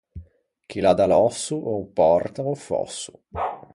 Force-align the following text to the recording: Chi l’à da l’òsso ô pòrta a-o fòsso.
Chi 0.67 0.79
l’à 0.83 0.93
da 0.97 1.05
l’òsso 1.09 1.57
ô 1.71 1.73
pòrta 1.97 2.39
a-o 2.43 2.55
fòsso. 2.67 3.13